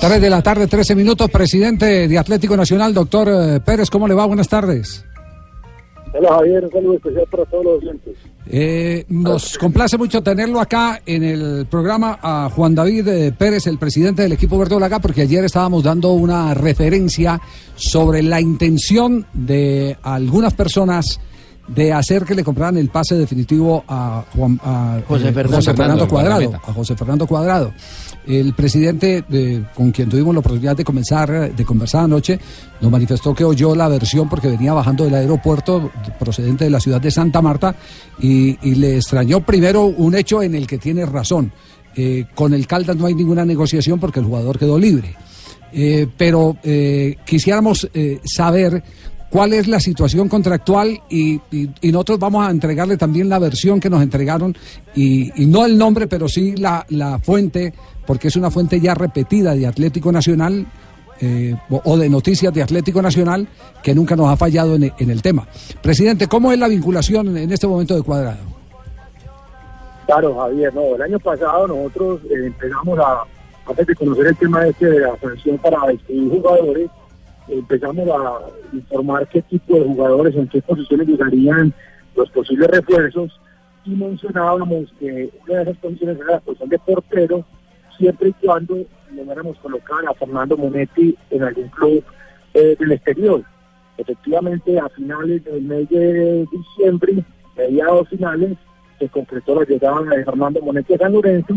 3 0.00 0.18
de 0.18 0.30
la 0.30 0.40
tarde, 0.40 0.66
13 0.66 0.94
minutos, 0.94 1.28
presidente 1.30 2.08
de 2.08 2.18
Atlético 2.18 2.56
Nacional, 2.56 2.94
doctor 2.94 3.28
eh, 3.28 3.60
Pérez, 3.60 3.90
¿cómo 3.90 4.08
le 4.08 4.14
va? 4.14 4.24
Buenas 4.24 4.48
tardes. 4.48 5.04
Hola 6.14 6.36
Javier, 6.36 6.64
un 6.64 6.70
saludo 6.70 6.94
especial 6.94 7.26
para 7.30 7.44
todos 7.44 7.64
los 7.64 7.82
oyentes. 7.82 8.16
Eh, 8.46 9.04
nos 9.10 9.58
complace 9.58 9.98
mucho 9.98 10.22
tenerlo 10.22 10.58
acá 10.58 11.02
en 11.04 11.22
el 11.22 11.66
programa 11.66 12.18
a 12.22 12.48
Juan 12.48 12.74
David 12.74 13.08
eh, 13.08 13.32
Pérez, 13.32 13.66
el 13.66 13.78
presidente 13.78 14.22
del 14.22 14.32
equipo 14.32 14.58
Verde 14.58 14.76
porque 15.02 15.20
ayer 15.20 15.44
estábamos 15.44 15.84
dando 15.84 16.14
una 16.14 16.54
referencia 16.54 17.38
sobre 17.74 18.22
la 18.22 18.40
intención 18.40 19.26
de 19.34 19.98
algunas 20.02 20.54
personas 20.54 21.20
de 21.68 21.92
hacer 21.92 22.24
que 22.24 22.34
le 22.34 22.42
compraran 22.42 22.76
el 22.76 22.88
pase 22.88 23.14
definitivo 23.14 23.84
a, 23.86 24.24
Juan, 24.34 24.58
José, 25.06 25.28
eh, 25.28 25.32
Fernando, 25.32 25.56
José 25.56 25.74
Fernando 25.74 26.08
Cuadrado, 26.08 26.54
a 26.54 26.72
José 26.72 26.96
Fernando 26.96 27.26
Cuadrado. 27.26 27.72
El 28.26 28.52
presidente, 28.54 29.24
eh, 29.32 29.64
con 29.74 29.90
quien 29.92 30.08
tuvimos 30.08 30.34
la 30.34 30.40
oportunidad 30.40 30.76
de 30.76 30.84
comenzar, 30.84 31.54
de 31.54 31.64
conversar 31.64 32.04
anoche, 32.04 32.38
nos 32.80 32.90
manifestó 32.90 33.34
que 33.34 33.44
oyó 33.44 33.74
la 33.74 33.88
versión 33.88 34.28
porque 34.28 34.48
venía 34.48 34.72
bajando 34.72 35.04
del 35.04 35.14
aeropuerto 35.14 35.90
procedente 36.18 36.64
de 36.64 36.70
la 36.70 36.80
ciudad 36.80 37.00
de 37.00 37.10
Santa 37.10 37.40
Marta 37.40 37.74
y, 38.20 38.56
le 38.74 38.96
extrañó 38.96 39.40
primero 39.40 39.84
un 39.84 40.14
hecho 40.14 40.42
en 40.42 40.54
el 40.54 40.66
que 40.66 40.78
tiene 40.78 41.06
razón. 41.06 41.52
Eh, 41.96 42.26
con 42.34 42.54
el 42.54 42.66
Caldas 42.66 42.96
no 42.96 43.06
hay 43.06 43.14
ninguna 43.14 43.44
negociación 43.44 43.98
porque 43.98 44.20
el 44.20 44.26
jugador 44.26 44.58
quedó 44.58 44.78
libre. 44.78 45.16
Eh, 45.72 46.06
pero 46.16 46.56
quisiéramos 47.24 47.88
saber 48.24 48.82
cuál 49.30 49.52
es 49.52 49.68
la 49.68 49.80
situación 49.80 50.28
contractual 50.28 51.00
y, 51.08 51.40
nosotros 51.82 52.18
vamos 52.18 52.46
a 52.46 52.50
entregarle 52.50 52.96
también 52.96 53.28
la 53.28 53.38
versión 53.38 53.80
que 53.80 53.88
nos 53.88 54.02
entregaron 54.02 54.56
y, 54.94 55.42
y 55.42 55.46
no 55.46 55.64
el 55.64 55.78
nombre, 55.78 56.06
pero 56.06 56.28
sí 56.28 56.56
la, 56.56 56.84
la 56.90 57.18
fuente, 57.18 57.72
porque 58.06 58.28
es 58.28 58.36
una 58.36 58.50
fuente 58.50 58.80
ya 58.80 58.94
repetida 58.94 59.54
de 59.54 59.66
Atlético 59.66 60.10
Nacional 60.12 60.66
eh, 61.22 61.54
o, 61.68 61.98
de 61.98 62.08
noticias 62.08 62.52
de 62.52 62.62
Atlético 62.62 63.02
Nacional 63.02 63.46
que 63.82 63.94
nunca 63.94 64.16
nos 64.16 64.28
ha 64.28 64.36
fallado 64.38 64.74
en, 64.76 64.90
en 64.98 65.10
el 65.10 65.20
tema. 65.20 65.46
Presidente, 65.82 66.26
¿cómo 66.26 66.50
es 66.50 66.58
la 66.58 66.66
vinculación 66.66 67.36
en, 67.36 67.52
este 67.52 67.66
momento 67.66 67.94
de 67.94 68.02
cuadrado? 68.02 68.38
Claro, 70.06 70.34
Javier, 70.38 70.74
no, 70.74 70.96
el 70.96 71.02
año 71.02 71.18
pasado 71.18 71.68
nosotros 71.68 72.20
eh, 72.30 72.46
empezamos 72.46 72.98
a, 72.98 73.24
antes 73.66 73.86
de 73.86 73.94
conocer 73.94 74.28
el 74.28 74.36
tema 74.36 74.66
este 74.66 74.86
de 74.86 75.00
la 75.00 75.14
sanción 75.20 75.58
para 75.58 75.86
despedir 75.88 76.30
jugadores, 76.30 76.90
empezamos 77.50 78.08
a 78.08 78.40
informar 78.72 79.28
qué 79.28 79.42
tipo 79.42 79.74
de 79.74 79.84
jugadores, 79.84 80.34
en 80.34 80.48
qué 80.48 80.62
posiciones 80.62 81.08
llegarían 81.08 81.72
los 82.16 82.30
posibles 82.30 82.68
refuerzos 82.68 83.40
y 83.84 83.90
mencionábamos 83.90 84.92
que 84.98 85.30
una 85.46 85.56
de 85.56 85.62
esas 85.62 85.76
posiciones 85.78 86.18
era 86.18 86.32
la 86.32 86.40
posición 86.40 86.68
de 86.68 86.78
portero, 86.78 87.44
siempre 87.98 88.28
y 88.28 88.32
cuando 88.44 88.76
lográramos 89.14 89.58
colocar 89.58 90.06
a 90.08 90.14
Fernando 90.14 90.56
Monetti 90.56 91.16
en 91.30 91.42
algún 91.42 91.68
club 91.68 92.04
eh, 92.54 92.76
del 92.78 92.92
exterior. 92.92 93.42
Efectivamente, 93.96 94.78
a 94.78 94.88
finales 94.90 95.44
del 95.44 95.62
mes 95.62 95.88
de 95.88 96.46
diciembre, 96.50 97.24
mediados 97.56 98.08
finales, 98.08 98.56
se 98.98 99.08
concretó 99.08 99.60
la 99.60 99.66
llegada 99.66 100.02
de 100.02 100.24
Fernando 100.24 100.60
Monetti 100.60 100.94
a 100.94 100.98
San 100.98 101.12
Lorenzo 101.12 101.54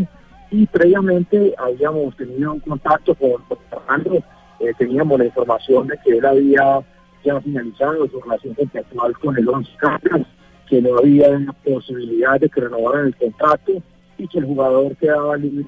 y 0.50 0.66
previamente 0.68 1.54
habíamos 1.58 2.16
tenido 2.16 2.54
un 2.54 2.60
contacto 2.60 3.16
con, 3.16 3.42
con 3.48 3.58
Fernando, 3.70 4.24
eh, 4.64 4.74
teníamos 4.78 5.20
la 5.20 5.26
información 5.26 5.88
de 5.88 5.98
que 6.04 6.18
él 6.18 6.26
había 6.26 6.80
ya 7.24 7.42
finalizado 7.42 8.08
su 8.08 8.20
relación 8.22 8.54
contractual 8.56 9.18
con 9.20 9.38
el 9.38 9.50
Once 9.50 9.72
Caldas, 9.78 10.28
que 10.70 10.82
no 10.82 10.98
había 10.98 11.28
posibilidad 11.64 12.40
de 12.40 12.50
que 12.50 12.62
renovaran 12.62 13.08
el 13.08 13.16
contrato 13.16 13.74
y 14.18 14.28
que 14.28 14.40
el 14.40 14.46
jugador 14.46 14.96
quedaba 14.98 15.38
libre 15.38 15.66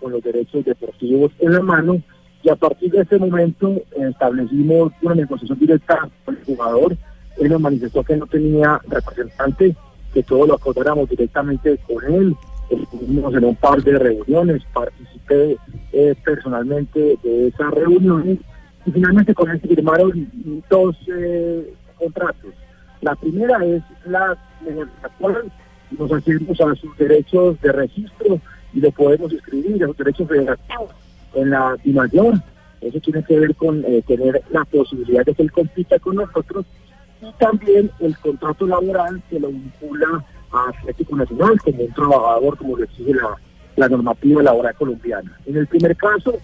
con 0.00 0.12
los 0.12 0.22
derechos 0.22 0.64
deportivos 0.64 1.32
en 1.38 1.52
la 1.52 1.60
mano 1.60 2.02
y 2.42 2.48
a 2.48 2.56
partir 2.56 2.90
de 2.90 3.02
ese 3.02 3.18
momento 3.18 3.70
eh, 3.70 4.08
establecimos 4.10 4.92
una 5.00 5.14
negociación 5.14 5.58
directa 5.58 6.08
con 6.24 6.36
el 6.36 6.44
jugador. 6.44 6.96
Él 7.38 7.48
nos 7.48 7.60
manifestó 7.60 8.02
que 8.02 8.16
no 8.16 8.26
tenía 8.26 8.80
representante, 8.88 9.76
que 10.12 10.22
todo 10.24 10.46
lo 10.46 10.54
acordáramos 10.54 11.08
directamente 11.08 11.78
con 11.86 12.04
él. 12.12 12.36
Estuvimos 12.72 13.34
en 13.34 13.44
un 13.44 13.56
par 13.56 13.82
de 13.82 13.98
reuniones, 13.98 14.62
participé 14.72 15.58
eh, 15.92 16.14
personalmente 16.24 17.18
de 17.22 17.48
esas 17.48 17.70
reuniones 17.70 18.38
y 18.86 18.90
finalmente 18.90 19.34
con 19.34 19.50
él 19.50 19.60
firmaron 19.60 20.62
dos 20.70 20.96
eh, 21.06 21.74
contratos. 21.98 22.54
La 23.02 23.14
primera 23.14 23.64
es 23.64 23.82
la 24.06 24.38
mediante 24.64 24.92
la 25.02 25.08
cual 25.10 25.52
nos 25.98 26.12
hacemos 26.12 26.60
a 26.60 26.74
sus 26.76 26.96
derechos 26.96 27.60
de 27.60 27.72
registro 27.72 28.40
y 28.72 28.80
lo 28.80 28.90
podemos 28.92 29.30
escribir, 29.32 29.84
a 29.84 29.88
sus 29.88 29.96
derechos 29.98 30.28
federativos 30.28 30.90
en 31.34 31.50
la 31.50 31.76
mayor. 31.84 32.34
Eso 32.80 33.00
tiene 33.00 33.22
que 33.22 33.38
ver 33.38 33.54
con 33.54 33.84
eh, 33.84 34.02
tener 34.06 34.42
la 34.50 34.64
posibilidad 34.64 35.26
de 35.26 35.34
que 35.34 35.42
él 35.42 35.52
compita 35.52 35.98
con 35.98 36.16
nosotros 36.16 36.64
y 37.20 37.30
también 37.38 37.90
el 38.00 38.16
contrato 38.18 38.66
laboral 38.66 39.22
que 39.28 39.38
lo 39.38 39.48
vincula 39.48 40.24
Atlético 40.52 41.16
Nacional 41.16 41.60
como 41.60 41.82
un 41.84 41.92
trabajador, 41.92 42.56
como 42.56 42.76
lo 42.76 42.84
exige 42.84 43.14
la, 43.14 43.36
la 43.76 43.88
normativa 43.88 44.42
laboral 44.42 44.74
colombiana. 44.74 45.38
En 45.46 45.56
el 45.56 45.66
primer 45.66 45.96
caso, 45.96 46.34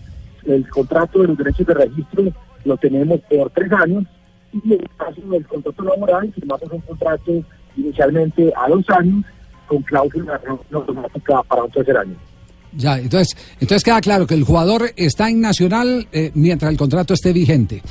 el 0.45 0.69
contrato 0.69 1.21
de 1.21 1.29
los 1.29 1.39
derechos 1.39 1.67
de 1.67 1.75
registro 1.75 2.25
lo 2.65 2.77
tenemos 2.77 3.21
por 3.31 3.51
tres 3.51 3.73
años 3.73 4.05
y 4.53 4.75
en 4.75 4.81
el 4.81 4.89
caso 4.97 5.21
del 5.21 5.47
contrato 5.47 5.83
laboral 5.83 6.33
firmamos 6.33 6.71
un 6.71 6.81
contrato 6.81 7.45
inicialmente 7.77 8.53
a 8.57 8.69
dos 8.69 8.89
años 8.91 9.25
con 9.67 9.83
cláusula 9.83 10.41
automática 10.73 11.43
para 11.43 11.65
un 11.65 11.71
tercer 11.71 11.97
año. 11.99 12.17
Ya, 12.77 12.99
entonces, 12.99 13.37
entonces 13.61 13.83
queda 13.83 14.01
claro 14.01 14.27
que 14.27 14.35
el 14.35 14.45
jugador 14.45 14.93
está 14.97 15.31
en 15.31 15.41
Nacional 15.41 16.07
eh, 16.13 16.31
mientras 16.35 16.71
el 16.71 16.79
contrato 16.79 17.15
esté 17.15 17.33
vigente. 17.33 17.83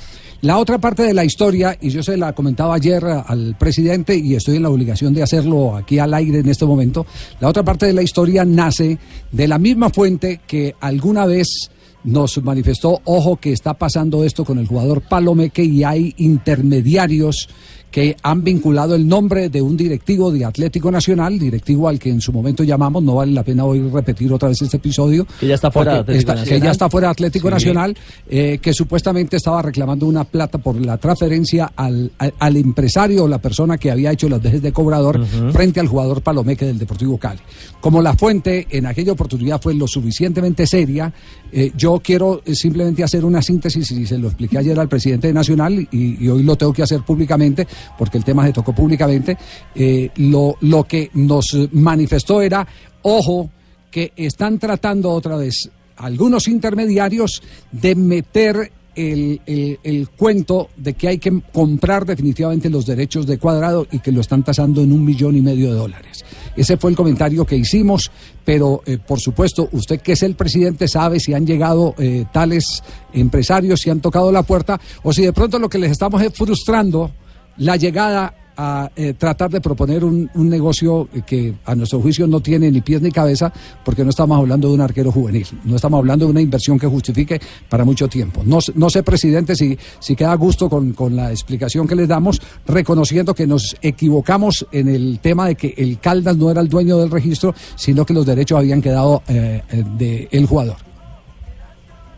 La 0.42 0.60
otra 0.60 0.78
parte 0.78 1.02
de 1.02 1.16
la 1.16 1.26
historia, 1.26 1.76
y 1.82 1.90
yo 1.90 2.04
se 2.04 2.16
la 2.16 2.34
comentaba 2.34 2.76
ayer 2.76 3.04
al 3.04 3.56
presidente 3.58 4.16
y 4.16 4.36
estoy 4.36 4.58
en 4.58 4.64
la 4.64 4.70
obligación 4.70 5.12
de 5.12 5.24
hacerlo 5.24 5.76
aquí 5.76 5.98
al 5.98 6.14
aire 6.14 6.40
en 6.40 6.50
este 6.50 6.66
momento, 6.66 7.08
la 7.40 7.48
otra 7.48 7.64
parte 7.64 7.88
de 7.88 7.94
la 7.94 8.04
historia 8.04 8.46
nace 8.46 9.00
de 9.32 9.48
la 9.48 9.58
misma 9.58 9.90
fuente 9.90 10.42
que 10.46 10.76
alguna 10.80 11.26
vez 11.26 11.72
nos 12.04 12.42
manifestó, 12.44 13.02
ojo 13.06 13.38
que 13.38 13.52
está 13.52 13.74
pasando 13.74 14.24
esto 14.24 14.46
con 14.46 14.60
el 14.60 14.68
jugador 14.68 15.02
Palomeque 15.02 15.64
y 15.64 15.84
hay 15.84 16.14
intermediarios 16.18 17.50
que 17.98 18.16
han 18.22 18.44
vinculado 18.44 18.94
el 18.94 19.08
nombre 19.08 19.50
de 19.50 19.60
un 19.60 19.76
directivo 19.76 20.30
de 20.32 20.46
Atlético 20.46 20.92
Nacional, 20.92 21.40
directivo 21.40 21.88
al 21.90 21.98
que 21.98 22.12
en 22.12 22.22
su 22.22 22.32
momento 22.32 22.64
llamamos, 22.64 23.02
no 23.02 23.16
vale 23.16 23.32
la 23.32 23.42
pena 23.42 23.66
hoy 23.66 23.80
repetir 23.90 24.32
otra 24.32 24.50
vez 24.50 24.62
este 24.62 24.78
episodio. 24.78 25.26
Que 25.40 25.48
ya 25.48 25.56
está 25.56 25.72
fuera 25.72 25.94
de 25.94 26.00
Atlético 26.02 26.20
está- 26.20 26.36
Nacional. 26.36 26.60
Que 26.62 26.66
ya 26.68 26.72
está 26.72 26.90
fuera 26.92 27.08
de 27.08 27.12
Atlético 27.14 27.48
Sí. 27.48 27.54
Nacional, 27.56 27.98
eh, 28.30 28.60
que 28.62 28.72
supuestamente 28.72 29.38
estaba 29.38 29.64
reclamando 29.64 30.06
una 30.06 30.26
plata 30.26 30.60
por 30.60 30.80
la 30.80 31.00
transferencia 31.00 31.72
al, 31.76 32.12
al, 32.20 32.36
al 32.38 32.58
empresario 32.58 33.24
o 33.24 33.28
la 33.28 33.40
persona 33.40 33.80
que 33.80 33.90
había 33.90 34.12
hecho 34.12 34.30
las 34.30 34.44
dejes 34.44 34.62
de 34.62 34.72
cobrador 34.72 35.26
frente 35.52 35.80
al 35.80 35.88
jugador 35.88 36.22
Palomeque 36.22 36.68
del 36.68 36.78
Deportivo 36.78 37.18
Cali. 37.18 37.40
Como 37.82 38.04
la 38.04 38.14
fuente 38.14 38.68
en 38.70 38.86
aquella 38.86 39.14
oportunidad 39.14 39.60
fue 39.60 39.74
lo 39.74 39.88
suficientemente 39.88 40.68
seria, 40.68 41.12
eh, 41.52 41.72
yo 41.76 42.00
quiero 42.04 42.44
eh, 42.46 42.54
simplemente 42.54 43.04
hacer 43.04 43.26
una 43.26 43.42
síntesis 43.42 43.90
y 43.90 44.06
se 44.06 44.20
lo 44.20 44.28
expliqué 44.28 44.60
ayer 44.60 44.80
al 44.80 44.88
presidente 44.88 45.26
de 45.30 45.34
Nacional 45.34 45.80
y, 45.92 46.24
y 46.24 46.28
hoy 46.30 46.44
lo 46.44 46.56
tengo 46.56 46.74
que 46.74 46.84
hacer 46.84 47.02
públicamente 47.02 47.66
porque 47.98 48.18
el 48.18 48.24
tema 48.24 48.46
se 48.46 48.54
tocó 48.54 48.74
públicamente. 48.74 49.38
Eh, 49.76 50.10
lo, 50.18 50.56
lo 50.62 50.84
que 50.86 51.10
nos 51.14 51.56
manifestó 51.72 52.42
era, 52.42 52.68
ojo, 53.02 53.50
que 53.92 54.12
están 54.16 54.60
tratando 54.60 55.12
otra 55.12 55.38
vez 55.38 55.70
algunos 55.98 56.48
intermediarios 56.48 57.42
de 57.72 57.96
meter 57.96 58.72
el, 58.96 59.42
el- 59.46 59.80
el 59.84 60.10
cuento 60.10 60.70
de 60.76 60.94
que 60.94 61.08
hay 61.08 61.18
que 61.20 61.42
comprar 61.54 62.06
definitivamente 62.06 62.70
los 62.70 62.86
derechos 62.86 63.28
de 63.28 63.38
cuadrado 63.38 63.86
y 63.92 64.00
que 64.00 64.12
lo 64.12 64.22
están 64.22 64.44
tasando 64.44 64.82
en 64.82 64.92
un 64.92 65.06
millón 65.06 65.36
y 65.36 65.42
medio 65.42 65.72
de 65.72 65.78
dólares. 65.78 66.26
Ese 66.56 66.78
fue 66.78 66.90
el 66.90 66.96
comentario 66.98 67.46
que 67.46 67.56
hicimos, 67.56 68.10
pero 68.44 68.82
eh, 68.88 68.98
por 68.98 69.20
supuesto, 69.20 69.70
usted 69.72 70.02
que 70.02 70.14
es 70.14 70.24
el 70.24 70.34
presidente 70.36 70.88
sabe 70.88 71.20
si 71.20 71.34
han 71.36 71.46
llegado 71.46 71.94
eh, 72.00 72.26
tales 72.34 72.82
empresarios, 73.14 73.82
si 73.82 73.92
han 73.92 74.00
tocado 74.02 74.32
la 74.32 74.42
puerta, 74.42 74.80
o 75.04 75.14
si 75.14 75.22
de 75.24 75.34
pronto 75.34 75.60
lo 75.60 75.70
que 75.70 75.78
les 75.78 75.92
estamos 75.92 76.20
es 76.24 76.34
frustrando 76.34 77.12
la 77.58 77.76
llegada 77.76 78.34
a 78.60 78.90
eh, 78.96 79.14
tratar 79.14 79.52
de 79.52 79.62
proponer 79.62 80.04
un, 80.04 80.32
negocio 80.34 81.08
que 81.28 81.54
a 81.64 81.76
nuestro 81.76 82.00
juicio 82.02 82.26
no 82.26 82.40
tiene 82.40 82.72
ni 82.72 82.82
pies 82.82 83.00
ni 83.04 83.12
cabeza, 83.12 83.54
porque 83.86 84.04
no 84.04 84.10
estamos 84.10 84.36
hablando 84.40 84.68
de 84.68 84.74
un 84.74 84.82
arquero 84.82 85.12
juvenil, 85.12 85.46
no 85.64 85.76
estamos 85.76 86.00
hablando 86.00 86.26
de 86.26 86.32
una 86.32 86.42
inversión 86.42 86.80
que 86.80 86.88
justifique 86.88 87.40
para 87.70 87.86
mucho 87.86 88.08
tiempo. 88.08 88.42
No, 88.44 88.60
sé- 88.60 88.72
no 88.76 88.90
sé, 88.90 89.04
presidente, 89.04 89.56
si, 89.56 89.78
si 90.00 90.16
queda 90.16 90.32
a 90.32 90.36
gusto 90.38 90.70
con, 90.72 90.94
con 90.94 91.16
la 91.16 91.30
explicación 91.30 91.88
que 91.88 91.94
les 91.94 92.08
damos, 92.08 92.42
reconociendo 92.66 93.36
que 93.36 93.46
nos 93.46 93.76
equivocamos 93.80 94.66
en 94.72 94.88
el 94.88 95.20
tema 95.20 95.46
de 95.50 95.54
que 95.54 95.76
el 95.78 96.00
Caldas 96.00 96.36
no 96.36 96.50
era 96.50 96.62
el 96.62 96.68
dueño 96.68 96.98
del 96.98 97.12
registro, 97.12 97.54
sino 97.76 98.08
que 98.08 98.14
los 98.16 98.26
derechos 98.26 98.58
habían 98.58 98.82
quedado 98.82 99.22
eh, 99.28 99.62
eh, 99.70 99.84
de 100.00 100.30
el 100.32 100.48
jugador. 100.48 100.78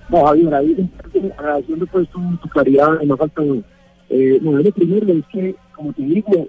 No, 0.09 0.25
Javier, 0.25 0.53
agradeciendo 1.37 1.85
pues 1.87 2.07
tu, 2.09 2.19
tu 2.37 2.47
claridad, 2.47 2.87
no 3.05 3.17
falta 3.17 3.41
eh, 4.09 4.39
no, 4.41 4.51
lo 4.53 4.71
primero 4.71 5.07
es 5.13 5.25
que, 5.27 5.55
como 5.75 5.93
te 5.93 6.01
digo, 6.03 6.47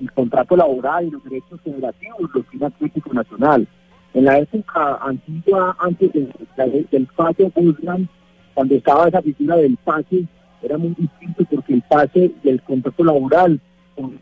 el 0.00 0.12
contrato 0.12 0.56
laboral 0.56 1.06
y 1.06 1.10
los 1.10 1.24
derechos 1.24 1.60
federativos 1.62 2.30
los 2.34 2.46
tiene 2.46 2.66
Atlético 2.66 3.12
Nacional. 3.12 3.66
En 4.14 4.24
la 4.24 4.38
época 4.38 4.96
antigua, 5.02 5.76
antes 5.78 6.12
de- 6.12 6.28
de- 6.56 6.86
del 6.90 7.06
fallo 7.08 7.50
Guzmán, 7.54 8.08
cuando 8.54 8.74
estaba 8.74 9.08
esa 9.08 9.22
figura 9.22 9.56
del 9.56 9.76
pase, 9.78 10.24
era 10.62 10.78
muy 10.78 10.94
distinto 10.98 11.44
porque 11.50 11.74
el 11.74 11.82
pase 11.82 12.32
del 12.42 12.60
contrato 12.62 13.04
laboral 13.04 13.60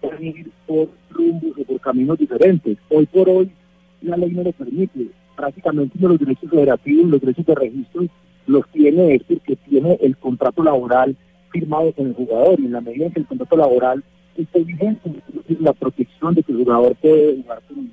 podía 0.01 0.31
ir 0.31 0.51
por 0.67 0.89
rumbos 1.11 1.53
o 1.59 1.65
por 1.65 1.81
caminos 1.81 2.19
diferentes. 2.19 2.79
Hoy 2.89 3.07
por 3.07 3.29
hoy 3.29 3.51
la 4.03 4.17
ley 4.17 4.31
no 4.31 4.43
lo 4.43 4.53
permite. 4.53 5.09
Prácticamente 5.37 5.99
los 6.01 6.19
derechos 6.19 6.51
federativos, 6.51 7.07
los 7.11 7.21
derechos 7.21 7.47
de 7.47 7.55
registro, 7.55 8.03
los 8.47 8.67
tiene 8.69 9.15
es 9.15 9.23
porque 9.25 9.57
tiene 9.57 9.99
el 10.01 10.17
contrato 10.17 10.63
laboral 10.63 11.17
firmado 11.51 11.93
con 11.93 12.07
el 12.07 12.15
jugador 12.15 12.61
y 12.61 12.67
en 12.67 12.73
la 12.73 12.81
medida 12.81 13.11
que 13.11 13.21
el 13.21 13.27
contrato 13.27 13.57
laboral 13.57 14.05
esté 14.37 14.65
vigente, 14.65 15.11
la 15.61 15.73
protección 15.73 16.35
de 16.35 16.43
que 16.43 16.53
el 16.53 16.59
jugador 16.59 16.95
puede 16.97 17.43
jugar 17.43 17.61
con 17.69 17.79
él. 17.79 17.91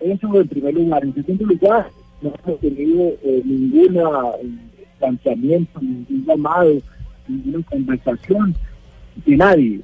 En 0.00 0.48
primer 0.48 0.74
lugar. 0.74 1.04
En 1.04 1.14
segundo 1.14 1.46
lugar, 1.46 1.90
no 2.20 2.32
hemos 2.44 2.60
tenido 2.60 3.14
eh, 3.22 3.42
ningún 3.44 3.96
eh, 3.96 4.46
planteamiento, 4.98 5.80
ningún 5.80 6.24
llamado, 6.26 6.78
ninguna 7.26 7.64
conversación 7.66 8.54
de 9.24 9.36
nadie. 9.36 9.80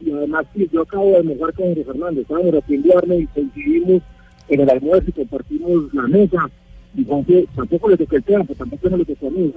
Y 0.00 0.10
además, 0.10 0.46
yo 0.72 0.82
acabo 0.82 1.10
de 1.10 1.16
almorzar 1.16 1.52
con 1.54 1.66
Jorge 1.66 1.84
Fernández, 1.84 2.22
estábamos 2.22 2.66
viernes 2.68 3.20
y 3.22 3.26
coincidimos 3.26 4.02
en 4.48 4.60
el 4.60 4.70
almuerzo 4.70 5.10
y 5.10 5.12
compartimos 5.12 5.94
la 5.94 6.02
mesa. 6.02 6.50
Y 6.94 7.04
Jorge 7.04 7.46
tampoco 7.54 7.90
le 7.90 7.96
tocó 7.96 8.16
el 8.16 8.24
tema, 8.24 8.44
pues 8.44 8.58
tampoco 8.58 8.88
no 8.88 8.96
le 8.96 9.04
tocó 9.04 9.26
a 9.26 9.30
mí, 9.30 9.52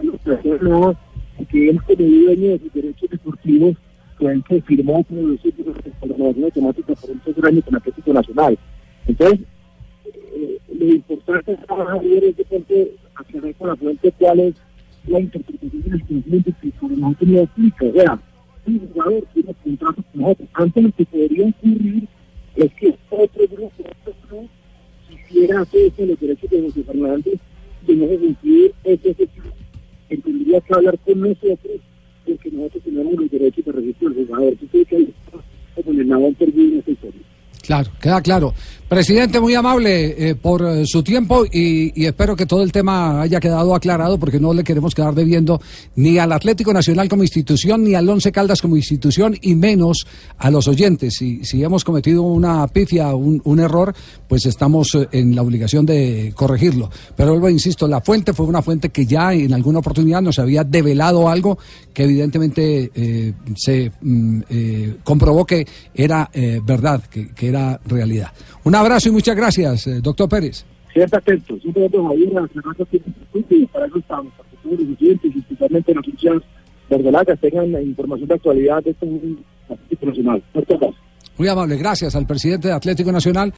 que 1.45 1.69
él 1.69 1.81
como 1.81 1.95
dueño 1.97 2.49
de 2.49 2.59
sus 2.59 2.73
derechos 2.73 3.09
deportivos 3.09 3.75
fue 4.17 4.33
el 4.33 4.43
que 4.43 4.61
firmó 4.61 5.03
como 5.03 5.21
los 5.21 5.41
sitios 5.41 5.67
de 5.67 5.73
renovación 6.01 6.45
automática 6.45 6.93
por 6.95 7.09
un 7.09 7.19
tercer 7.19 7.45
año 7.45 7.61
con 7.61 7.75
Atlético 7.75 8.13
Nacional. 8.13 8.57
Entonces, 9.07 9.39
eh, 10.05 10.57
lo 10.73 10.85
importante 10.85 11.53
es 11.53 11.65
trabajar 11.65 12.01
es 12.03 12.37
de 12.37 12.45
pronto 12.45 12.73
aclarar 13.15 13.55
con 13.55 13.67
la 13.69 13.75
fuente 13.75 14.13
cuál 14.19 14.39
es 14.39 14.55
la 15.07 15.19
interpretación 15.19 15.83
del 15.83 16.05
cumplimiento 16.05 16.51
que 16.61 16.69
por 16.71 16.91
nosotros 16.91 17.29
no 17.29 17.41
aplica. 17.43 17.85
O 17.85 17.93
sea, 17.93 18.19
un 18.65 18.79
jugador 18.79 19.23
tiene 19.33 19.53
contrato 19.63 20.03
con 20.11 20.21
nosotros. 20.21 20.49
Antes 20.53 20.83
lo 20.83 20.91
que 20.91 21.05
podría 21.05 21.47
ocurrir 21.47 22.07
es 22.55 22.73
que 22.73 22.95
otro 23.09 23.47
grupo, 23.47 23.73
otro 23.79 24.13
club, 24.27 24.49
quisiera 25.07 25.61
hacer 25.61 25.81
eso 25.85 26.03
en 26.03 26.09
los 26.09 26.19
derechos 26.19 26.49
de 26.49 26.61
José 26.61 26.83
Fernández, 26.83 27.39
de 27.87 27.95
no 27.95 28.07
cumplir 28.07 28.73
ese 28.83 29.09
ejercicio. 29.11 29.58
Tendría 30.09 30.61
que 30.61 30.73
hablar 30.73 30.97
con 30.99 31.19
nosotros 31.21 31.81
porque 32.25 32.51
nosotros 32.51 32.83
tenemos 32.83 33.13
los 33.13 33.31
derechos 33.31 33.65
de 33.65 33.71
registro 33.71 34.09
del 34.09 34.27
jugador. 34.27 34.53
Entonces, 34.53 34.87
que 34.87 34.95
hay 34.95 35.13
como 35.75 35.91
el 35.91 36.07
nada 36.07 36.31
perdido 36.37 36.73
en 36.73 36.79
esa 36.79 36.91
historia. 36.91 37.21
Claro, 37.69 37.91
queda 38.01 38.19
claro. 38.23 38.55
Presidente, 38.89 39.39
muy 39.39 39.53
amable 39.53 40.29
eh, 40.29 40.33
por 40.33 40.63
eh, 40.63 40.83
su 40.87 41.03
tiempo 41.03 41.45
y, 41.45 42.07
espero 42.07 42.35
que 42.35 42.47
todo 42.47 42.63
el 42.63 42.71
tema 42.71 43.21
haya 43.21 43.39
quedado 43.39 43.75
aclarado 43.75 44.17
porque 44.17 44.39
no 44.39 44.51
le 44.51 44.63
queremos 44.63 44.95
quedar 44.95 45.13
debiendo 45.13 45.61
ni 45.95 46.17
al 46.17 46.31
Atlético 46.31 46.73
Nacional 46.73 47.07
como 47.07 47.21
institución 47.21 47.83
ni 47.83 47.93
al 47.93 48.09
Once 48.09 48.31
Caldas 48.31 48.63
como 48.63 48.75
institución 48.75 49.37
y 49.41 49.53
menos 49.53 50.07
a 50.39 50.49
los 50.49 50.67
oyentes. 50.67 51.17
Si, 51.17 51.63
hemos 51.63 51.83
cometido 51.83 52.23
una 52.23 52.65
pifia, 52.67 53.13
un, 53.13 53.59
error, 53.59 53.93
pues 54.27 54.47
estamos 54.47 54.95
eh, 54.95 55.07
en 55.11 55.35
la 55.35 55.43
obligación 55.43 55.85
de 55.85 56.33
corregirlo. 56.35 56.89
Pero 57.15 57.33
vuelvo, 57.33 57.49
insisto, 57.49 57.87
la 57.87 58.01
fuente 58.01 58.33
fue 58.33 58.47
una 58.47 58.63
fuente 58.63 58.89
que 58.89 59.05
ya 59.05 59.35
en 59.35 59.53
alguna 59.53 59.79
oportunidad 59.79 60.23
nos 60.23 60.39
había 60.39 60.63
develado 60.63 61.29
algo 61.29 61.59
que 61.93 62.05
evidentemente 62.05 63.35
se 63.55 63.91
mm, 64.01 64.41
comprobó 65.03 65.45
que 65.45 65.67
era 65.93 66.31
verdad, 66.65 67.03
que 67.03 67.47
era 67.47 67.58
realidad. 67.85 68.29
Una 68.63 68.79
abrazo 68.79 69.09
y 69.09 69.11
muchas 69.11 69.35
gracias, 69.35 69.87
eh, 69.87 70.01
doctor 70.01 70.27
Pérez. 70.29 70.65
Siempre 70.93 71.17
atento, 71.17 71.57
siempre 71.59 71.85
atento 71.85 72.09
a 72.09 72.15
ir 72.15 72.37
a 72.37 72.47
y 73.49 73.65
para 73.67 73.85
eso 73.85 73.97
estamos, 73.97 74.33
para 74.33 74.49
que 74.49 74.57
todos 74.63 74.79
los 74.79 74.97
clientes, 74.97 75.31
y 75.35 75.39
especialmente 75.39 75.93
los 75.93 76.07
hinchas 76.07 76.41
verdolagas, 76.89 77.39
tengan 77.39 77.71
la 77.71 77.81
información 77.81 78.27
de 78.27 78.35
actualidad 78.35 78.83
de 78.83 78.91
este 78.91 79.07
Atlético 79.69 80.05
Nacional. 80.07 80.43
Muy 81.37 81.47
amable, 81.47 81.77
gracias 81.77 82.15
al 82.15 82.25
presidente 82.25 82.67
de 82.67 82.73
Atlético 82.73 83.11
Nacional. 83.11 83.53